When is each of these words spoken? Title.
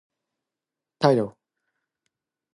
Title. 0.99 1.29